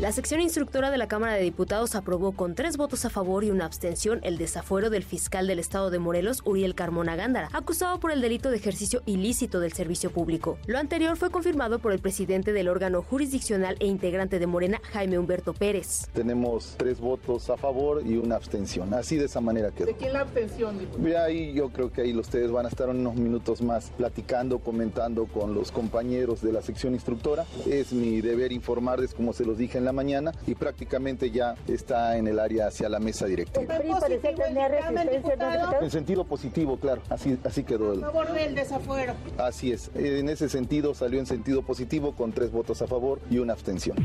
[0.00, 3.50] La sección instructora de la Cámara de Diputados aprobó con tres votos a favor y
[3.50, 8.12] una abstención el desafuero del fiscal del Estado de Morelos, Uriel Carmona Gándara, acusado por
[8.12, 10.56] el delito de ejercicio ilícito del servicio público.
[10.66, 15.18] Lo anterior fue confirmado por el presidente del órgano jurisdiccional e integrante de Morena, Jaime
[15.18, 16.06] Humberto Pérez.
[16.12, 18.94] Tenemos tres votos a favor y una abstención.
[18.94, 19.86] Así de esa manera quedó.
[19.86, 20.78] ¿De quién la abstención?
[20.78, 21.24] Diputado?
[21.24, 25.54] Ahí yo creo que ahí ustedes van a estar unos minutos más platicando, comentando con
[25.54, 27.46] los compañeros de la sección instructora.
[27.66, 32.16] Es mi deber informarles, como se los dije en la mañana y prácticamente ya está
[32.16, 33.78] en el área hacia la mesa directiva.
[35.80, 37.92] En sentido positivo, claro, así, así quedó.
[37.92, 38.04] El...
[38.04, 39.14] A favor del desafuero.
[39.36, 43.38] Así es, en ese sentido salió en sentido positivo con tres votos a favor y
[43.38, 43.96] una abstención.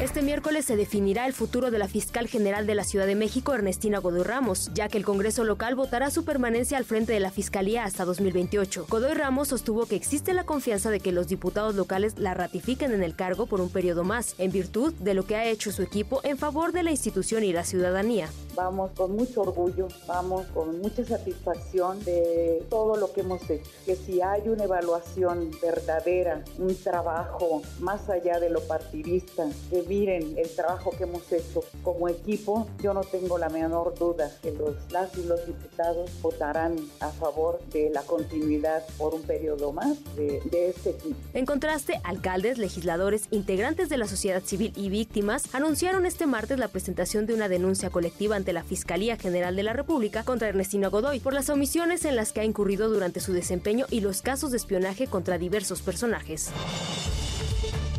[0.00, 3.54] Este miércoles se definirá el futuro de la fiscal general de la Ciudad de México,
[3.54, 7.30] Ernestina Godoy Ramos, ya que el Congreso local votará su permanencia al frente de la
[7.30, 8.86] Fiscalía hasta 2028.
[8.88, 13.02] Godoy Ramos sostuvo que existe la confianza de que los diputados locales la ratifiquen en
[13.02, 16.20] el cargo por un periodo más, en virtud de lo que ha hecho su equipo
[16.22, 18.28] en favor de la institución y la ciudadanía.
[18.58, 23.70] Vamos con mucho orgullo, vamos con mucha satisfacción de todo lo que hemos hecho.
[23.86, 30.36] Que si hay una evaluación verdadera, un trabajo más allá de lo partidista, que miren
[30.36, 34.74] el trabajo que hemos hecho como equipo, yo no tengo la menor duda que los,
[34.90, 40.40] las y los diputados votarán a favor de la continuidad por un periodo más de,
[40.50, 41.16] de este equipo.
[41.32, 46.66] En contraste, alcaldes, legisladores, integrantes de la sociedad civil y víctimas anunciaron este martes la
[46.66, 51.20] presentación de una denuncia colectiva ante la Fiscalía General de la República contra Ernestina Godoy
[51.20, 54.56] por las omisiones en las que ha incurrido durante su desempeño y los casos de
[54.56, 56.50] espionaje contra diversos personajes.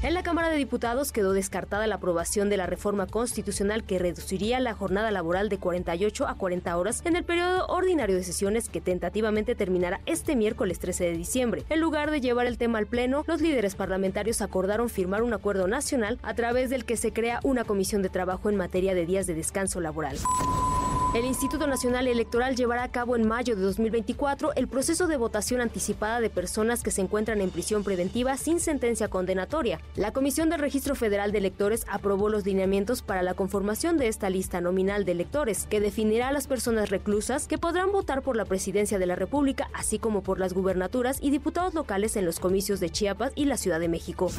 [0.00, 4.60] En la Cámara de Diputados quedó descartada la aprobación de la reforma constitucional que reduciría
[4.60, 8.80] la jornada laboral de 48 a 40 horas en el periodo ordinario de sesiones que
[8.80, 11.64] tentativamente terminará este miércoles 13 de diciembre.
[11.68, 15.66] En lugar de llevar el tema al Pleno, los líderes parlamentarios acordaron firmar un acuerdo
[15.66, 19.26] nacional a través del que se crea una comisión de trabajo en materia de días
[19.26, 20.16] de descanso laboral.
[21.14, 25.62] El Instituto Nacional Electoral llevará a cabo en mayo de 2024 el proceso de votación
[25.62, 29.80] anticipada de personas que se encuentran en prisión preventiva sin sentencia condenatoria.
[29.96, 34.28] La Comisión del Registro Federal de Electores aprobó los lineamientos para la conformación de esta
[34.28, 38.44] lista nominal de electores, que definirá a las personas reclusas que podrán votar por la
[38.44, 42.80] presidencia de la República, así como por las gubernaturas y diputados locales en los comicios
[42.80, 44.30] de Chiapas y la Ciudad de México.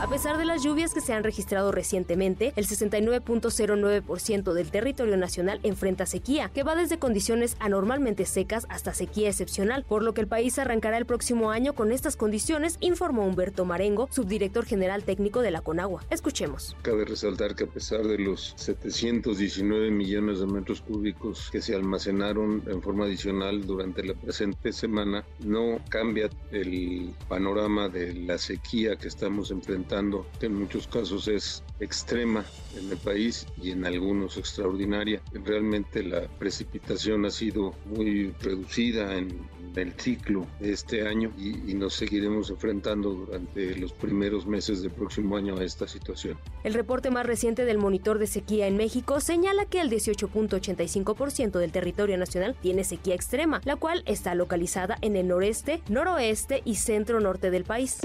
[0.00, 5.60] A pesar de las lluvias que se han registrado recientemente, el 69.09% del territorio nacional
[5.62, 10.26] enfrenta sequía, que va desde condiciones anormalmente secas hasta sequía excepcional, por lo que el
[10.26, 15.50] país arrancará el próximo año con estas condiciones, informó Humberto Marengo, subdirector general técnico de
[15.50, 16.02] la Conagua.
[16.08, 16.74] Escuchemos.
[16.80, 22.62] Cabe resaltar que a pesar de los 719 millones de metros cúbicos que se almacenaron
[22.66, 29.08] en forma adicional durante la presente semana, no cambia el panorama de la sequía que
[29.08, 29.89] estamos enfrentando
[30.38, 32.44] que en muchos casos es extrema
[32.78, 35.20] en el país y en algunos extraordinaria.
[35.32, 41.74] Realmente la precipitación ha sido muy reducida en el ciclo de este año y, y,
[41.74, 46.38] nos seguiremos enfrentando durante los primeros meses del próximo año a esta situación.
[46.64, 51.72] El reporte más reciente del monitor de sequía en México señala que el 18.85% del
[51.72, 57.20] territorio nacional tiene sequía extrema, la cual está localizada en el noreste, noroeste y centro
[57.20, 57.98] norte del país.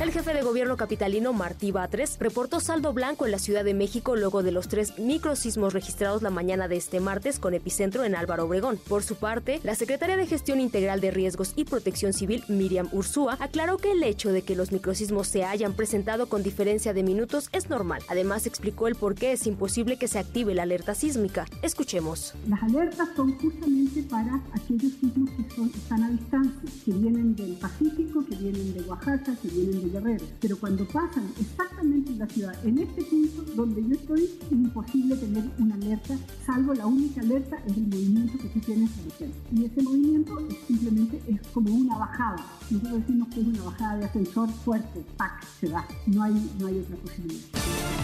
[0.00, 4.16] El jefe de gobierno capitalino Martí Batres reportó saldo blanco en la Ciudad de México
[4.16, 8.46] luego de los tres microsismos registrados la mañana de este martes con epicentro en Álvaro
[8.46, 8.78] Obregón.
[8.88, 13.36] Por su parte, la secretaria de Gestión Integral de Riesgos y Protección Civil, Miriam Ursúa,
[13.38, 17.48] aclaró que el hecho de que los microsismos se hayan presentado con diferencia de minutos
[17.52, 18.02] es normal.
[18.08, 21.46] Además, explicó el por qué es imposible que se active la alerta sísmica.
[21.62, 22.34] Escuchemos.
[22.48, 27.52] Las alertas son justamente para aquellos sismos que son, están a distancia, que vienen del
[27.52, 30.24] Pacífico, que vienen de Oaxaca, que vienen Guerrero.
[30.40, 35.16] Pero cuando pasan exactamente en la ciudad, en este punto donde yo estoy, es imposible
[35.16, 39.38] tener una alerta, salvo la única alerta es el movimiento que tú tienes presente.
[39.52, 42.44] Y ese movimiento simplemente es como una bajada.
[42.70, 45.42] Nosotros decimos que es una bajada de ascensor fuerte, ¡pac!
[45.60, 45.86] se da.
[46.06, 48.01] No hay, no hay otra posibilidad.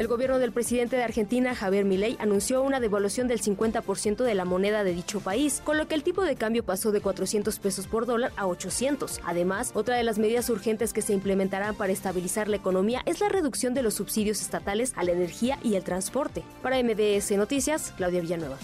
[0.00, 4.46] El gobierno del presidente de Argentina, Javier Milei, anunció una devaluación del 50% de la
[4.46, 7.86] moneda de dicho país, con lo que el tipo de cambio pasó de 400 pesos
[7.86, 9.20] por dólar a 800.
[9.26, 13.28] Además, otra de las medidas urgentes que se implementarán para estabilizar la economía es la
[13.28, 16.44] reducción de los subsidios estatales a la energía y el transporte.
[16.62, 18.56] Para MBS Noticias, Claudia Villanueva.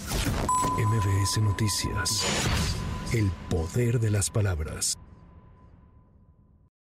[0.79, 2.25] MBS Noticias.
[3.13, 4.97] El poder de las palabras.